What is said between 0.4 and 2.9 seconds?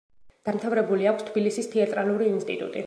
დამთავრებული აქვს თბილისის თეატრალური ინსტიტუტი.